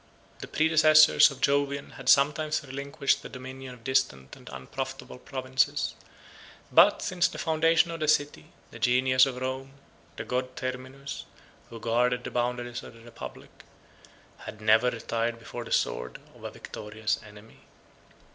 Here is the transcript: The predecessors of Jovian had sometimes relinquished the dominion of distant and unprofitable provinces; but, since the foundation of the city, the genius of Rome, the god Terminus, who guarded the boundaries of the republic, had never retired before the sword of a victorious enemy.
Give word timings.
The 0.39 0.47
predecessors 0.47 1.29
of 1.29 1.41
Jovian 1.41 1.91
had 1.91 2.09
sometimes 2.09 2.63
relinquished 2.65 3.21
the 3.21 3.29
dominion 3.29 3.75
of 3.75 3.83
distant 3.83 4.35
and 4.35 4.49
unprofitable 4.49 5.19
provinces; 5.19 5.93
but, 6.71 7.03
since 7.03 7.27
the 7.27 7.37
foundation 7.37 7.91
of 7.91 7.99
the 7.99 8.07
city, 8.07 8.45
the 8.71 8.79
genius 8.79 9.27
of 9.27 9.35
Rome, 9.37 9.73
the 10.15 10.23
god 10.25 10.55
Terminus, 10.55 11.25
who 11.69 11.79
guarded 11.79 12.23
the 12.23 12.31
boundaries 12.31 12.81
of 12.81 12.95
the 12.95 13.01
republic, 13.01 13.63
had 14.37 14.59
never 14.59 14.89
retired 14.89 15.37
before 15.37 15.63
the 15.65 15.71
sword 15.71 16.19
of 16.35 16.43
a 16.43 16.49
victorious 16.49 17.19
enemy. 17.23 17.59